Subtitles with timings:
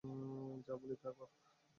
[0.65, 1.29] যা বলি তা কর?